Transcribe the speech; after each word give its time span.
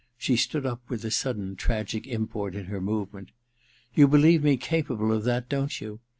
'She 0.17 0.35
stood 0.35 0.65
up 0.65 0.81
with 0.89 1.05
a 1.05 1.11
sudden 1.11 1.55
tragic 1.55 2.07
import 2.07 2.55
in 2.55 2.65
her 2.65 2.81
movement. 2.81 3.29
*You 3.93 4.07
believe 4.07 4.41
me 4.41 4.55
THE 4.57 4.57
DILETTANTE 4.57 4.87
277 4.87 4.97
capable 4.97 5.13
of 5.15 5.23
that, 5.25 5.47
don't 5.47 5.79
you? 5.79 5.99